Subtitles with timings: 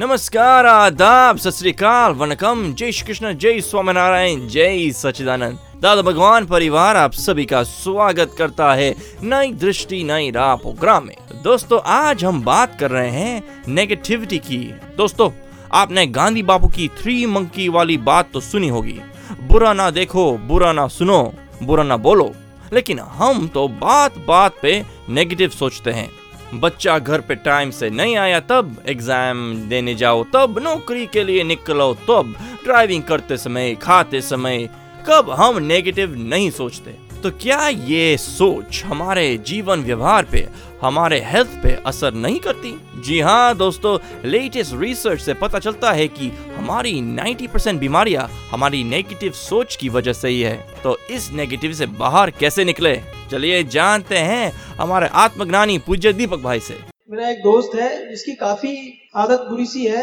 [0.00, 1.82] नमस्कार, आदाब, सत
[2.16, 8.34] वनकम, जय श्री कृष्ण, जय स्वामीनारायण, जय सचिदानंद दादा भगवान परिवार, आप सभी का स्वागत
[8.38, 13.62] करता है नई दृष्टि, नई राह प्रोग्राम में। दोस्तों, आज हम बात कर रहे हैं
[13.68, 15.30] नेगेटिविटी की। दोस्तों,
[15.72, 19.00] आपने गांधी बापू की थ्री मंकी वाली बात तो सुनी होगी।
[19.42, 22.34] बुरा ना देखो, बुरा ना सुनो, बुरा ना बोलो।
[22.72, 26.17] लेकिन हम तो बात बात पे नेगेटिव सोचते हैं।
[26.54, 31.44] बच्चा घर पे टाइम से नहीं आया, तब एग्ज़ाम देने जाओ, तब नौकरी के लिए
[31.44, 34.68] निकलो, तब ड्राइविंग करते समय, खाते समय,
[35.08, 40.48] कब हम नेगेटिव नहीं सोचते। तो क्या ये सोच हमारे जीवन व्यवहार पे,
[40.82, 42.80] हमारे हेल्थ पे असर नहीं करती?
[43.00, 49.32] जी हाँ दोस्तों लेटेस्ट रिसर्च से पता चलता है कि हमारी 90% बीमारियाँ हमारी नेगेटिव
[49.32, 53.00] सोच की वजह से ही है। तो इस नेगेटिव से बाहर कैसे निकले?
[53.30, 56.74] चलिए जानते हैं हमारे आत्मज्ञानी पूज्य दीपक भाई से।
[57.10, 58.72] मेरा एक दोस्त है जिसकी काफ़ी
[59.16, 60.02] आदत बुरी सी है।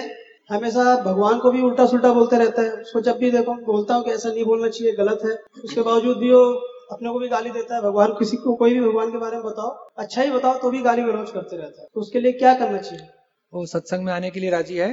[0.50, 4.04] हमेशा भगवान को भी उल्टा सुल्टा बोलते रहता है। उसको जब भी देखो बोलता हूँ
[4.04, 5.32] कि ऐसा नहीं बोलना चाहिए गलत है।
[5.64, 6.44] उसके बावजूद भी वो
[6.92, 9.45] अपने को भी गाली देता है। भगवान किसी को कोई भी भगवान के बारे में
[9.45, 12.54] बताओ अच्छा ही बताओ तो भी गाली गलौज करते रहता है। तो उसके लिए क्या
[12.56, 13.08] करना चाहिए?
[13.54, 14.89] वो सत्संग में आने के लिए राज़ी है?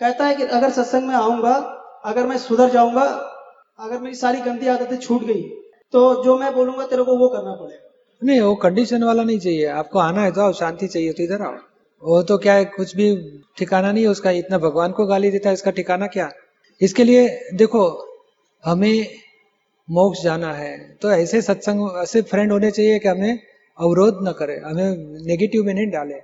[0.00, 1.54] कहता है कि अगर सत्संग में आऊँगा
[2.06, 3.04] अगर मैं सुधर जाऊँगा
[3.78, 5.42] अगर मेरी सारी गंदी आदतें छूट गई
[5.94, 7.88] तो जो मैं बोलूँगा तेरे को वो करना पड़ेगा।
[8.24, 11.42] नहीं, वो कंडीशन वाला नहीं चाहिए। आपको आना है तो आओ, शांति चाहिए तो इधर
[11.42, 11.56] आओ।
[12.02, 15.48] वो तो क्या है, कुछ भी ठिकाना नहीं है उसका, इतना भगवान को गाली देता
[15.48, 16.30] है, इसका ठिकाना क्या?
[16.80, 18.08] इसके लिए देखो,
[18.64, 19.06] हमें
[19.90, 23.38] मोक्ष जाना है। तो ऐसे सत्संग, ऐसे फ्रेंड होने चाहिए कि हमें
[23.78, 24.90] अवरोध न करे, हमें
[25.26, 26.14] नेगेटिव में नहीं डाले।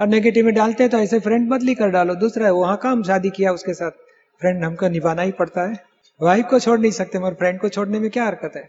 [0.00, 3.02] और नेगेटिव में डालते हैं तो ऐसे फ्रेंड बदली कर डालो। दूसरा है, वहाँ काम
[3.02, 3.90] शादी किया उसके साथ
[4.40, 5.76] फ्रेंड हमको निभाना ही पड़ता है।
[6.20, 8.68] वाइफ को छोड़ नहीं सकते, मगर फ्रेंड को छोड़ने में क्या हरकत है?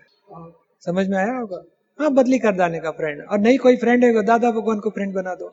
[0.86, 1.62] समझ में आया होगा?
[2.00, 5.14] हाँ बदली कर डालने का फ्रेंड और नहीं कोई फ्रेंड है, दादा भगवान को फ्रेंड
[5.14, 5.52] बना दो।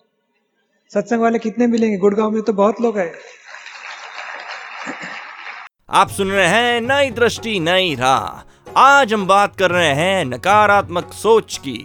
[0.90, 1.96] सत्संग वाले कितने मिलेंगे?
[1.96, 3.12] गुड़गांव में तो बहुत लोग हैं।
[5.90, 11.12] आप सुन रहे हैं नई दृष्टि, नई राह। आज हम बात कर रहे हैं नकारात्मक
[11.12, 11.78] सोच की।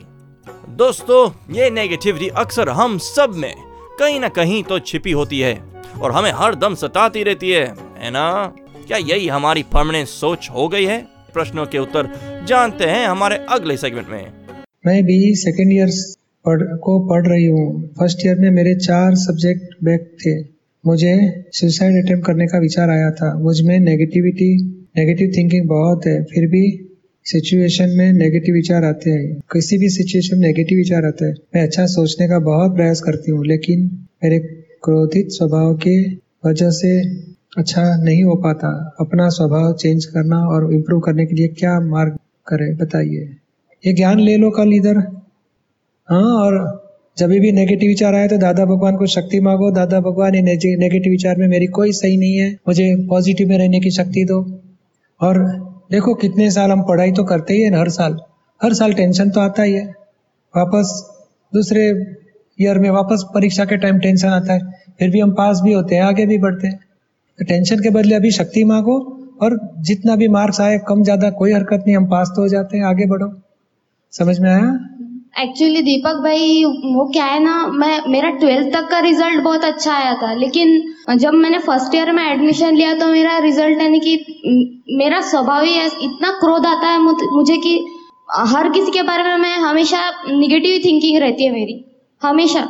[0.69, 3.53] दोस्तों, ये नेगेटिविटी अक्सर हम सब में
[3.99, 5.53] कहीं ना कहीं तो छिपी होती है
[6.01, 7.65] और हमें हर दम सताती रहती है
[7.97, 8.53] है ना?
[8.87, 11.01] क्या यही हमारी परमानेंट सोच हो गई है?
[11.33, 12.09] प्रश्नों के उत्तर
[12.47, 14.38] जानते हैं हमारे अगले सेगमेंट में।
[14.89, 15.89] मैं भी सेकेंड ईयर
[16.45, 20.33] पढ़, को पढ़ रही हूँ। फ़र्स्ट ईयर में मेरे चार सब्जेक्ट बैक थे।
[20.83, 24.47] मुझे सुसाइड अटेम्प्ट करने का विचार आया था। मुझमें नेगेटिविटी
[24.97, 26.63] नेगेटिव थिंकिंग बहुत है। फिर भी
[27.25, 31.63] सिचुएशन में नेगेटिव विचार आते हैं। किसी भी सिचुएशन में नेगेटिव विचार आते हैं। मैं
[31.63, 33.85] अच्छा सोचने का बहुत प्रयास करती हूँ, लेकिन
[34.23, 34.39] मेरे
[34.83, 35.99] क्रोधित स्वभाव के
[36.47, 36.99] वजह से
[37.57, 42.17] अच्छा नहीं हो पाता। अपना स्वभाव चेंज करना और इम्प्रूव करने के लिए क्या मार्ग
[42.47, 43.29] करे, बताइए।
[43.83, 44.97] ये ज्ञान ले लो कल इधर।
[46.09, 46.57] हाँ और
[47.17, 51.11] जब भी नेगेटिव विचार आए तो दादा भगवान को शक्ति मांगो। दादा भगवान, ये नेगेटिव
[51.11, 54.39] विचार में मेरी कोई सही नहीं है। मुझे पॉजिटिव में रहने की शक्ति दो।
[55.21, 55.37] और
[55.91, 58.19] देखो, कितने साल हम पढ़ाई तो करते ही है हर साल।
[58.61, 59.85] हर साल टेंशन तो आता ही है।
[60.53, 60.93] वापस
[61.53, 61.83] दूसरे
[62.59, 65.95] ईयर में वापस परीक्षा के टाइम टेंशन आता है। फिर भी हम पास भी होते
[65.95, 66.77] हैं, आगे भी बढ़ते हैं।
[67.39, 68.97] तो टेंशन के बदले अभी शक्ति मांगो
[69.41, 72.77] और जितना भी मार्क्स आए, कम ज़्यादा कोई हरकत नहीं, हम पास तो हो जाते
[72.77, 73.27] हैं, आगे बढ़ो।
[74.13, 74.69] समझ में आया?
[75.39, 79.93] एक्चुअली दीपक भाई, वो क्या है ना, मैं, मेरा ट्वेल्थ तक का रिज़ल्ट बहुत अच्छा
[79.93, 84.85] आया था, लेकिन जब मैंने फ़र्स्ट ईयर में एडमिशन लिया तो मेरा रिज़ल्ट यानी कि
[84.97, 87.77] मेरा स्वभाव ही इतना क्रोध आता है मुझे कि
[88.47, 89.99] हर किसी के बारे में मैं हमेशा
[90.29, 91.83] निगेटिव थिंकिंग रहती है मेरी,
[92.21, 92.67] हमेशा।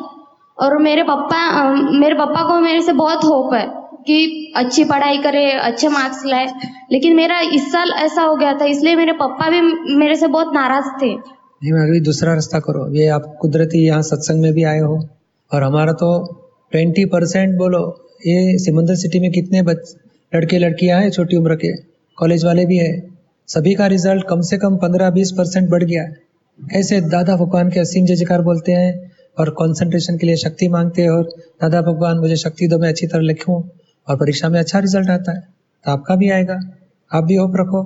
[0.58, 1.40] और मेरे पापा
[1.74, 3.68] मेरे पापा को मेरे से बहुत होप है।
[4.08, 6.48] कि अच्छी पढ़ाई करे, अच्छे मार्क्स लाए।
[6.92, 9.62] लेकिन मेरा इस साल ऐसा हो गया था, इसलिए मेरे पापा भी
[9.96, 14.42] मेरे से बहुत नाराज़ थे। नहीं अभी दूसरा रास्ता करो। ये आप कुदरती यहाँ सत्संग
[14.42, 15.10] में भी आए हो।
[15.54, 16.36] और हमारा तो
[16.72, 19.96] ट्वेंटी परसेंट बोलो, ये सिमंदर सिटी में कितने बच,
[20.36, 21.76] लड़के लड़कियाँ हैं छोटी उम्र के?
[22.16, 23.08] कॉलेज वाले भी है।
[23.48, 26.18] सभी का रिज़ल्ट कम से कम पंद्रह बीस परसेंट बढ़ गया है।
[26.74, 31.02] ऐसे दादा भगवान के असीम जय जयकार बोलते हैं और कंसंट्रेशन के लिए शक्ति मांगते
[31.02, 31.24] हैं। और
[31.62, 33.79] दादा भगवान, मुझे शक्ति दो, मैं अच्छी तरह लिखूं।
[34.10, 35.40] और परीक्षा में अच्छा रिज़ल्ट आता है
[35.86, 36.60] तो आपका भी आएगा।
[37.14, 37.82] आप भी होप रखो।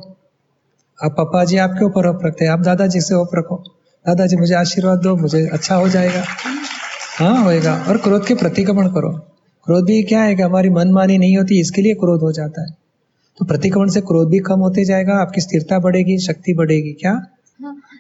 [1.04, 3.64] आप पापा जी आपके ऊपर होप रखते हैं। आप दादाजी से होप रखो।
[4.08, 6.24] दादाजी मुझे आशीर्वाद दो, मुझे अच्छा हो जाएगा।
[7.20, 9.10] हाँ होएगा। और क्रोध के प्रतिक्रमण करो।
[9.66, 12.68] क्रोध भी क्या है कि हमारी मनमानी नहीं होती, इसके लिए क्रोध हो जाता है।
[13.38, 17.26] तो प्रतिक्रमण से क्रोध भी कम होते जाएगा, आपकी स्थिरता बढ़ेगी, शक्ति बढ़ेगी। क्या?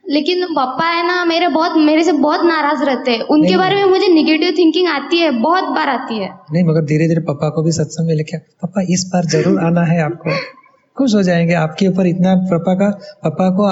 [0.05, 3.83] लेकिन पापा है ना मेरे बहुत मेरे से बहुत नाराज़ रहते हैं। उनके बारे में
[3.83, 7.63] मुझे निगेटिव थिंकिंग आती है बहुत बार आती है। नहीं मगर धीरे धीरे पापा को
[7.63, 10.29] भी सत्संग में लेके पापा इस बार ज़रूर आना है आपको।
[10.97, 12.89] खुश हो जाएँगे आपके ऊपर इतना पापा का
[13.23, 13.67] पापा को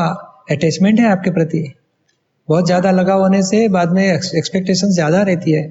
[0.56, 1.74] अटैचमेंट है आपके प्रति।
[2.50, 5.64] बहुत ज़्यादा लगाव होने से बाद में एक्सपेक्टेशन ज़्यादा रहती है।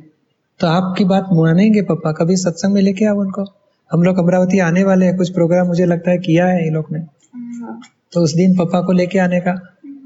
[0.60, 3.44] तो आपकी बात मानेंगे पापा कभी सत्संग में लेके आओ उनको।
[3.90, 6.92] हम लोग अमरावती आने वाले हैं कुछ प्रोग्राम मुझे लगता है किया है ये लोग
[6.92, 7.80] ने। हाँ,
[8.12, 9.52] तो उस दिन पापा को लेके आने का।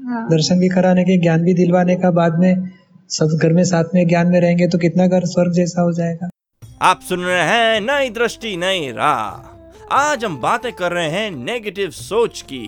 [0.05, 2.69] हाँ। दर्शन भी कराने के ज्ञान भी दिलवाने का बाद में
[3.09, 6.29] सब घर में साथ में ज्ञान में रहेंगे तो कितना घर स्वर्ग जैसा हो जाएगा।
[6.81, 11.89] आप सुन रहे हैं नई दृष्टि नई राह। आज हम बातें कर रहे हैं नेगेटिव
[11.91, 12.67] सोच की।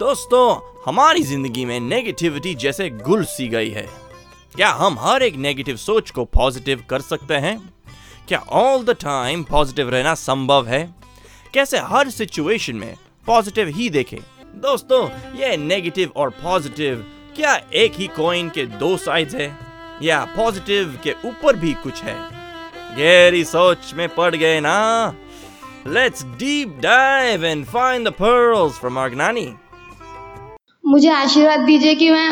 [0.00, 0.44] दोस्तों
[0.86, 3.86] हमारी ज़िंदगी में नेगेटिविटी जैसे गुल सी गई है।
[4.56, 7.58] क्या हम हर एक नेगेटिव सोच को पॉजिटिव कर सकते हैं?
[8.28, 10.82] क्या ऑल द टाइम पॉजिटिव रहना संभव है?
[11.54, 12.94] कैसे हर सिचुएशन में
[13.26, 14.18] पॉजिटिव ही देखें?
[14.56, 15.08] दोस्तों
[15.40, 17.04] ये नेगेटिव और पॉजिटिव
[17.36, 19.50] क्या एक ही कॉइन के दो साइड्स है?
[20.02, 22.14] या पॉजिटिव के ऊपर भी कुछ है?
[22.98, 25.14] गहरी सोच में पड़ गए ना?
[25.88, 29.46] Let's deep dive and find the pearls from our Gnani.
[30.86, 32.30] मुझे आशीर्वाद दीजिए कि मैं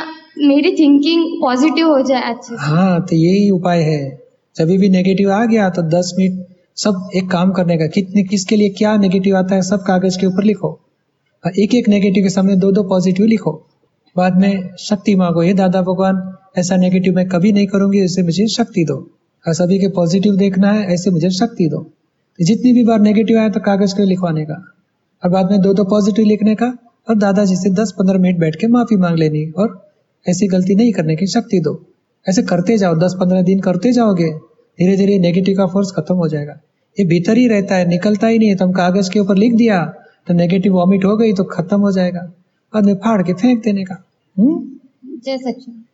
[0.49, 5.33] मेरी थिंकिंग पॉजिटिव हो जाए अच्छे से। हाँ तो यही उपाय है। जब भी नेगेटिव
[5.33, 6.47] आ गया तो दस मिनट
[6.77, 10.27] सब एक काम करने का कितने किसके लिए क्या नेगेटिव आता है सब कागज़ के
[10.27, 10.81] ऊपर लिखो।
[11.51, 13.67] एक एक नेगेटिव के सामने दो दो पॉजिटिव लिखो।
[14.17, 18.47] बाद में शक्ति मांगो ये दादा भगवान, ऐसा नेगेटिव मैं कभी नहीं करूँगी इससे मुझे
[18.47, 19.11] शक्ति दो।
[19.49, 23.39] और सभी के पॉजिटिव देखना है, ऐसे मुझे शक्ति दो। तो जितनी भी बार नेगेटिव
[23.39, 24.73] आया तो कागज़ के लिखवाने का।
[25.25, 28.57] और बाद में दो दो पॉजिटिव लिखने का और दादाजी से दस पंद्रह मिनट बैठ
[28.57, 29.89] के माफ़ी मांग लेनी और
[30.29, 31.87] ऐसी गलती नहीं करने की शक्ति दो।
[32.29, 34.31] ऐसे करते जाओ दस पंद्रह दिन करते जाओगे
[34.79, 36.53] धीरे धीरे नेगेटिव का फोर्स खत्म हो जाएगा।
[37.01, 39.95] ये भीतर ही रहता है, निकलता ही नहीं है तुम कागज़ के ऊपर लिख दिया।
[40.27, 42.21] तो नेगेटिव वॉमिट हो गई तो खत्म हो जाएगा।
[42.73, 43.95] बाद में फाड़ के फेंक देने का।
[44.37, 44.79] हम्म?
[45.25, 45.85] जय सचिन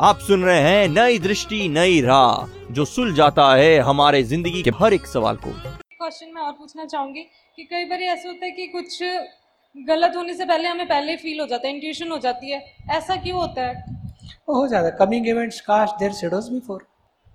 [0.00, 4.70] आप सुन रहे हैं नई दृष्टि नई राह जो सुल जाता है हमारे ज़िंदगी के
[4.80, 7.22] हर एक सवाल को। क्वेश्चन मैं और पूछना चाहूँगी
[7.58, 8.98] कि कई बार ऐसा होता है कि कुछ
[9.76, 13.16] गलत होने से पहले हमें पहले फील हो जाता है इंट्यूशन हो जाती है। ऐसा
[13.16, 13.74] क्यों होता है?
[14.48, 16.86] हो जाता है coming events cast their shadows before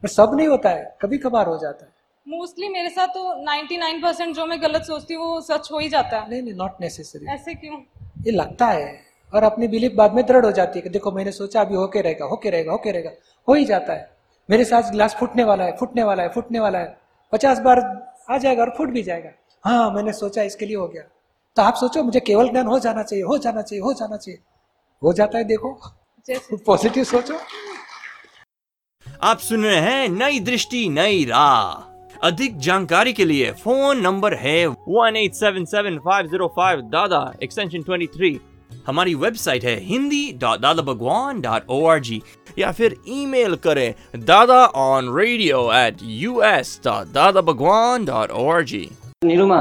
[0.04, 1.92] पर सब नहीं होता है। कभी कभार हो जाता है।
[2.28, 6.20] मोस्टली मेरे साथ तो 99% जो मैं गलत सोचती हूँ वो सच हो ही जाता
[6.20, 7.80] है। नहीं नहीं नॉट नेसेसरी ऐसे क्यों?
[8.26, 9.00] ये लगता है
[9.34, 12.02] और अपनी बिलीफ बाद में दृढ़ हो जाती है कि देखो मैंने सोचा अभी होके
[12.02, 13.12] रहेगा होके रहेगा होके रहेगा
[13.48, 14.10] हो ही जाता है।
[14.50, 16.98] मेरे साथ गिलास फूटने वाला है फूटने वाला है फूटने वाला है।
[17.34, 17.80] पचास बार
[18.32, 19.30] आ जाएगा और फूट भी जाएगा।
[19.64, 21.04] हाँ मैंने सोचा इसके लिए हो गया।
[21.58, 24.40] तो आप सोचो मुझे केवल ज्ञान हो जाना चाहिए हो जाना चाहिए हो जाना चाहिए।
[25.02, 25.78] हो जाता है देखो।
[26.66, 27.40] पॉजिटिव सोचो।
[29.24, 31.93] आप सुन रहे हैं नई दृष्टि नई राह।
[32.24, 37.20] अधिक जानकारी के लिए फ़ोन नंबर है one eight seven seven five zero five Dada
[37.44, 38.40] extension twenty three
[38.88, 42.22] हमारी वेबसाइट है Hindi dot Dada Bhagwan dot O R G
[42.60, 43.94] या फिर ईमेल करें
[44.26, 48.88] Dada on radio at U S dot Dada Bhagwan dot O R G
[49.26, 49.60] निरुमा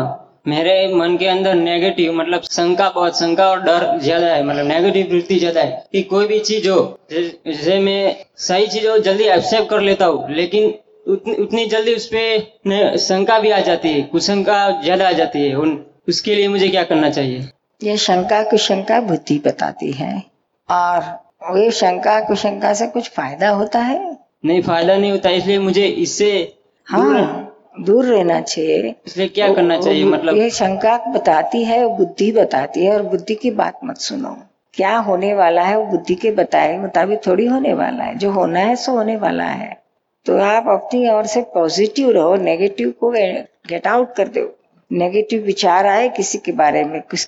[0.48, 5.12] मेरे मन के अंदर negative मतलब शंका बहुत, शंका और डर ज़्यादा है मतलब नेगेटिव
[5.12, 6.80] वृत्ति ज़्यादा है कि कोई भी चीज़ हो,
[7.12, 8.16] जैसे मैं
[8.46, 10.74] सही चीज़ हो, जल्दी एक्सेप्ट कर लेता हूँ, लेकिन
[11.06, 15.54] उतनी, उतनी जल्दी उस पे शंका भी आ जाती है कुशंका ज़्यादा आ जाती है
[15.56, 17.48] उन उसके लिए मुझे क्या करना चाहिए?
[17.80, 20.12] ये शंका कुशंका बुद्धि बताती है।
[20.68, 24.18] और ये शंका कुशंका से कुछ फ़ायदा होता है?
[24.44, 26.30] नहीं फ़ायदा नहीं होता इसलिए मुझे इससे
[26.86, 27.48] हाँ
[27.80, 32.84] दूर रहना चाहिए। इसलिए क्या वो, करना चाहिए मतलब ये शंका बताती है बुद्धि बताती
[32.84, 34.36] है और बुद्धि की बात मत सुनो।
[34.74, 38.60] क्या होने वाला है वो बुद्धि के बताए मुताबिक थोड़ी होने वाला है। जो होना
[38.60, 39.81] है सो होने वाला है।
[40.26, 44.46] तो आप अपनी ओर से पॉजिटिव रहो नेगेटिव को गेट आउट कर दो।
[44.90, 47.24] नेगेटिव विचार आए किसी के बारे में, कुछ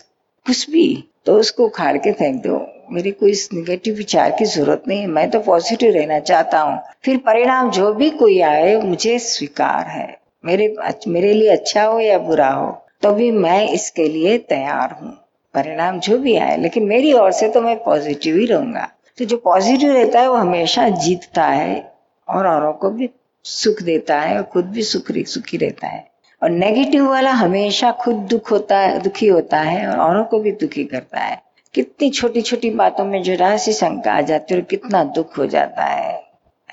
[0.46, 2.60] कुछ भी तो उसको उखाड़ के फेंक दो।
[2.92, 6.78] मेरे को इस निगेटिव विचार की ज़रूरत नहीं है, मैं तो पॉजिटिव रहना चाहता हूँ।
[7.04, 10.74] फिर परिणाम जो भी कोई आए, मुझे स्वीकार है। मेरे
[11.08, 12.70] मेरे लिए अच्छा हो या बुरा हो
[13.02, 15.10] तो भी मैं इसके लिए तैयार हूँ।
[15.54, 19.36] परिणाम जो भी आए, लेकिन मेरी ओर से तो मैं पॉजिटिव ही रहूँगा। तो जो
[19.36, 21.93] पॉजिटिव रहता है, वो हमेशा जीतता है।
[22.28, 23.10] और औरों को भी
[23.44, 26.10] सुख देता है, और खुद भी सुख सुखी रहता है।
[26.42, 30.52] और नेगेटिव वाला हमेशा खुद दुख होता है, दुखी होता है, और औरों को भी
[30.52, 31.42] दुखी करता है।
[31.74, 35.46] कितनी छोटी छोटी बातों में जरा सी शंका आ जाती है और कितना दुख हो
[35.46, 36.22] जाता है।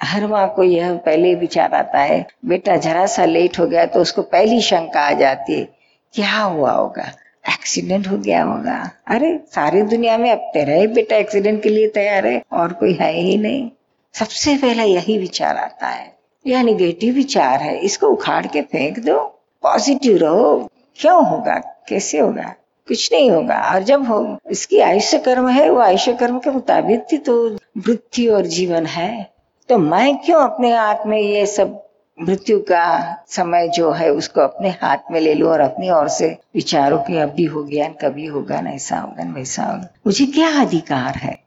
[0.03, 4.01] हर माँ को यह पहले विचार आता है, बेटा जरा सा लेट हो गया तो
[4.01, 5.67] उसको पहली शंका आ जाती है,
[6.13, 7.11] क्या हुआ होगा?
[7.49, 8.91] एक्सीडेंट हो गया होगा?
[9.07, 12.93] अरे, सारी दुनिया में अब तेरा ही बेटा एक्सीडेंट के लिए तैयार है, और कोई
[12.93, 13.69] है ही नहीं।
[14.13, 19.19] सबसे पहला यही विचार आता है। यह निगेटिव विचार है, इसको उखाड़ के फेंक दो।
[19.63, 21.83] पॉजिटिव रहो। क्यों होगा?
[21.89, 22.55] कैसे होगा?
[22.87, 27.05] कुछ नहीं होगा। और जब हो, इसकी आयुष्य कर्म है, वो आयुष्य कर्म के मुताबिक
[27.11, 29.33] ही तो मृत्यु और जीवन है।
[29.69, 31.87] तो मैं क्यों अपने हाथ में ये सब
[32.21, 36.37] मृत्यु का समय जो है, उसको अपने हाथ में ले लूँ और अपनी ओर से
[36.55, 40.61] विचारों की अभी हो गया, कभी होगा न, ऐसा होगा न, वैसा होगा। मुझे क्या
[40.61, 41.40] अधिकार है?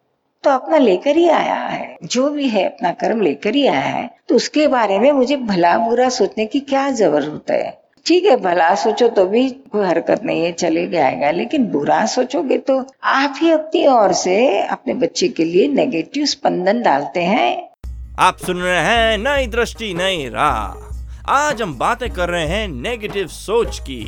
[0.45, 4.11] तो अपना लेकर ही आया है। जो भी है अपना कर्म लेकर ही आया है।
[4.29, 7.85] तो उसके बारे में मुझे भला बुरा सोचने की क्या ज़रूरत है?
[8.07, 12.59] ठीक है भला सोचो तो भी कोई हरकत नहीं है चले जाएगा। लेकिन बुरा सोचोगे
[12.59, 17.71] तो आप ही अपनी ओर से अपने बच्चे के लिए नेगेटिव स्पंदन डालते हैं।
[18.19, 23.27] आप सुन रहे हैं नई दृष्टि नई राह। आज हम बातें कर रहे हैं नेगेटिव
[23.27, 24.05] सोच की।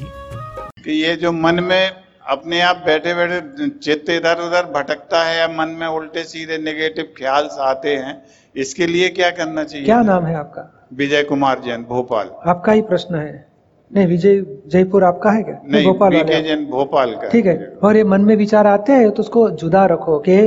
[0.85, 5.47] कि ये जो मन में अपने आप बैठे बैठे चित्त इधर उधर भटकता है या
[5.49, 8.15] मन में उल्टे सीधे नेगेटिव ख्याल आते हैं
[8.55, 9.85] इसके लिए क्या करना चाहिए?
[9.85, 10.89] क्या नाम है आपका?
[10.95, 13.47] विजय कुमार जैन भोपाल। आपका ही प्रश्न है।
[13.91, 15.61] नहीं विजय जयपुर आपका है क्या?
[15.65, 19.23] नहीं भोपाल। जैन भोपाल का ठीक है और ये मन में विचार आते हैं तो
[19.23, 20.39] उसको जुदा रखो कि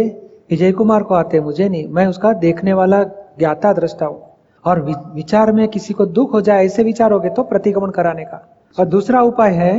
[0.51, 4.21] विजय कुमार को आते हैं मुझे नहीं मैं उसका देखने वाला ज्ञाता दृष्टा हूँ।
[4.65, 4.81] और
[5.15, 8.37] विचार में किसी को दुख हो जाए ऐसे विचारोगे तो प्रतिक्रमण कराने का।
[8.77, 9.73] और दूसरा उपाय है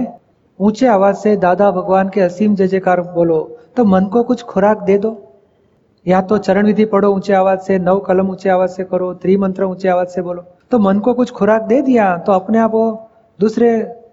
[0.61, 3.41] ऊँचे आवाज़ से दादा भगवान के असीम जय जयकार बोलो।
[3.77, 5.13] तो मन को कुछ खुराक दे दो।
[6.07, 9.65] या तो चरण विधि पढ़ो ऊँचे आवाज़ से नव कलम ऊँचे आवाज़ से करो त्रिमंत्र
[9.65, 12.85] ऊँचे आवाज़ से बोलो। तो मन को कुछ खुराक दे दिया तो अपने आप वो
[13.39, 13.71] दूसरे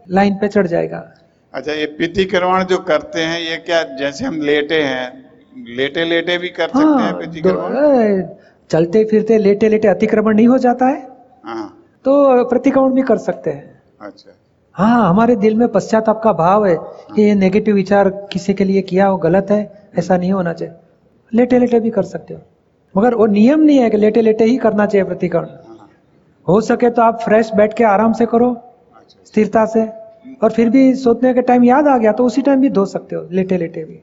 [0.10, 1.04] लाइन पे चढ़ जाएगा।
[1.54, 5.25] अच्छा ये पितिक्रमण जो करते हैं ये क्या जैसे हम लेटे हैं
[5.77, 8.38] लेटे लेटे भी कर सकते हैं हाँ
[8.70, 11.08] चलते फिरते लेटे लेटे अतिक्रमण नहीं हो जाता है।
[11.46, 11.68] हाँ।
[12.06, 14.32] तो प्रतिक्रमण भी कर सकते हैं। अच्छा।
[14.77, 16.75] हाँ हमारे दिल में पश्चाताप का भाव है
[17.15, 20.74] कि ये नेगेटिव विचार किसी के लिए किया हो गलत है ऐसा नहीं होना चाहिए।
[21.31, 22.39] लेटे लेटे भी कर सकते हो।
[22.96, 25.48] मगर वो नियम नहीं है कि लेटे लेटे ही करना चाहिए प्रतिक्रमण
[26.48, 28.50] हो सके तो आप फ्रेश बैठ के आराम से करो
[29.25, 29.86] स्थिरता से
[30.43, 33.15] और फिर भी सोचने के टाइम याद आ गया तो उसी टाइम भी धो सकते
[33.15, 34.00] हो लेटे लेटे भी।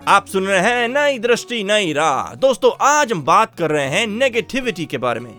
[0.00, 4.06] आप सुन रहे हैं नई दृष्टि नई राह। दोस्तों आज हम बात कर रहे हैं
[4.08, 5.30] नेगेटिविटी के बारे में।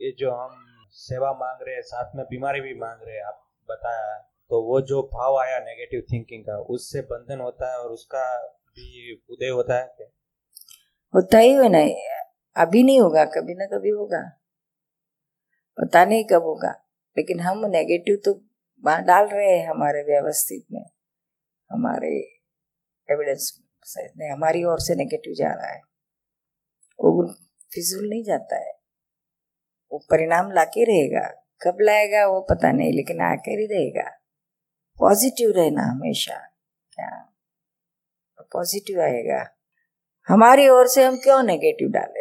[0.00, 0.50] ये जो हम
[0.96, 4.80] सेवा मांग रहे हैं, साथ में बीमारी भी मांग रहे हैं, आप बताया। तो वो
[4.80, 9.78] जो भाव आया नेगेटिव थिंकिंग का, उससे बंधन होता है और उसका भी उदय होता
[9.78, 10.06] है क्या?
[11.14, 11.96] होता ही हो। नहीं
[12.56, 14.28] अभी नहीं होगा, कभी ना कभी होगा।
[15.80, 16.70] पता नहीं कब होगा।
[17.16, 18.32] लेकिन हम नेगेटिव तो
[19.00, 20.86] डाल रहे हैं हमारे व्यवस्थित में।
[21.70, 22.40] हमारे
[23.10, 23.62] एविडेंस
[24.16, 25.80] में हमारी ओर से नेगेटिव जा रहा है।
[27.00, 27.32] वो
[27.74, 28.83] फिजूल नहीं जाता है।
[29.94, 31.28] वो परिणाम लाके रहेगा।
[31.62, 34.10] कब लाएगा वो पता नहीं, लेकिन आकर ही रहेगा
[34.98, 36.38] पॉजिटिव रहना हमेशा।
[36.92, 37.34] क्या?
[38.40, 39.50] पॉजिटिव आएगा।
[40.28, 42.20] हमारी ओर से हम क्यों नेगेटिव डाले?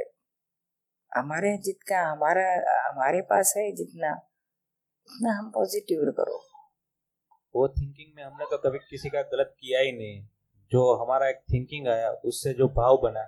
[1.19, 2.53] हमारे जितना हमारा,
[2.89, 4.13] हमारे पास है जितना,
[5.05, 6.37] उतना हम पॉजिटिव करो।
[7.55, 10.27] वो थिंकिंग में हमने तो कभी किसी का गलत किया ही नहीं।
[10.71, 13.23] जो हमारा एक थिंकिंग आया, उससे जो भाव बना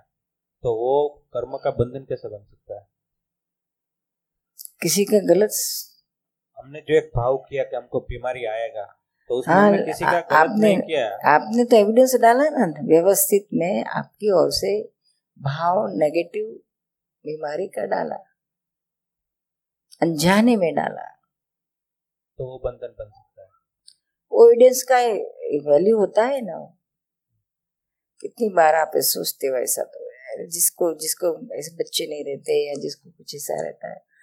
[0.63, 2.94] तो वो कर्म का बंधन कैसे बन सकता है?
[4.85, 5.49] किसी का गलत
[6.59, 8.83] हमने जो एक भाव किया कि हमको बीमारी आएगा
[9.29, 13.47] तो उसमें हाँ, किसी का गलत आपने नहीं किया। आपने तो एविडेंस डाला ना व्यवस्थित
[13.53, 14.91] में आपकी ओर से
[15.41, 16.45] भाव नेगेटिव
[17.25, 18.15] बीमारी का डाला
[20.01, 21.09] अनजाने में डाला।
[22.39, 23.47] तो वो बंधन बन सकता है।
[24.31, 24.97] वो एविडेंस का
[25.71, 26.77] वैल्यू होता है ना।
[28.21, 33.09] कितनी बार आप सोचते हो ऐसा तो जिसको जिसको ऐसे बच्चे नहीं रहते या जिसको
[33.09, 34.14] कुछ ऐसा रहता है।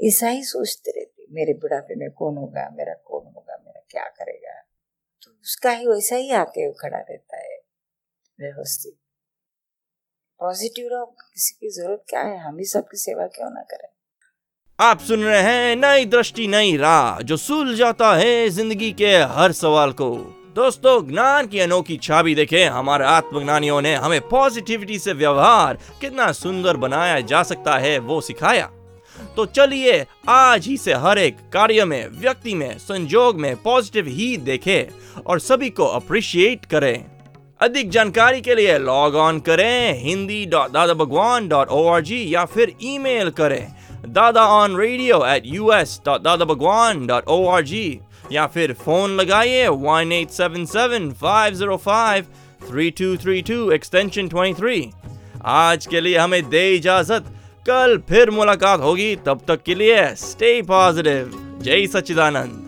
[0.00, 4.60] ऐसा ही सोचते रहते, मेरे बुढ़ापे में कौन होगा, मेरा कौन होगा, मेरा क्या करेगा?
[5.22, 7.56] तो उसका ही वैसा ही आके खड़ा रहता है,
[8.40, 8.94] व्यवस्थित।
[10.40, 12.38] पॉजिटिव रहो, किसी की ज़रूरत क्या है?
[12.38, 13.88] हम ही सबकी सेवा क्यों ना करें?
[14.80, 19.52] आप सुन रहे हैं नई दृष्टि, नई राह, जो सुल जाता है ज़िंदगी के हर
[19.52, 20.16] सवाल को।
[20.54, 26.76] दोस्तों, ज्ञान की अनोखी छवि देखे, हमारे आत्मज्ञानियों ने हमें पॉजिटिविटी से व्यवहार कितना सुंदर
[26.76, 28.70] बनाया जा सकता है, वो सिखाया।
[29.36, 34.36] तो चलिए आज ही से हर एक कार्य में, व्यक्ति में, संजोग में पॉजिटिव ही
[34.36, 37.04] देखें और सभी को अप्रिशिएट करें।
[37.60, 42.24] अधिक जानकारी के लिए लॉग ऑन करें Hindi dot Dada Bhagwan dot O R G
[42.34, 43.66] या फिर ईमेल करें
[44.08, 48.00] Dada on radio at U S dot Dada Bhagwan dot O R G
[48.32, 52.26] या फिर फ़ोन लगाइए one eight seven seven five zero five
[52.68, 54.90] three two three two extension twenty three
[55.44, 57.32] आज के लिए हमें दे इजाज़त।
[57.68, 61.32] कल फिर मुलाकात होगी तब तक के लिए स्टे पॉजिटिव
[61.62, 62.62] जय सच्चिदानंद।